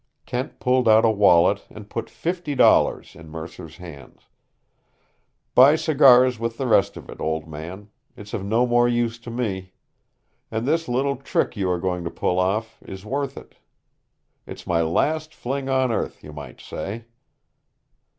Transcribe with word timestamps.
Kent 0.25 0.59
pulled 0.59 0.89
out 0.89 1.05
a 1.05 1.11
wallet 1.11 1.67
and 1.69 1.87
put 1.87 2.09
fifty 2.09 2.55
dollars 2.55 3.15
in 3.15 3.29
Mercer's 3.29 3.77
hands. 3.77 4.29
"Buy 5.53 5.75
cigars 5.75 6.39
with 6.39 6.57
the 6.57 6.65
rest 6.65 6.97
of 6.97 7.07
it, 7.07 7.21
old 7.21 7.47
man. 7.47 7.91
It's 8.17 8.33
of 8.33 8.43
no 8.43 8.65
more 8.65 8.87
use 8.87 9.19
to 9.19 9.29
me. 9.29 9.73
And 10.49 10.65
this 10.67 10.87
little 10.87 11.17
trick 11.17 11.55
you 11.55 11.69
are 11.69 11.77
going 11.79 12.03
to 12.05 12.09
pull 12.09 12.39
off 12.39 12.81
is 12.83 13.05
worth 13.05 13.37
it. 13.37 13.57
It's 14.47 14.65
my 14.65 14.81
last 14.81 15.35
fling 15.35 15.69
on 15.69 15.91
earth, 15.91 16.23
you 16.23 16.33
might 16.33 16.61
say." 16.61 17.05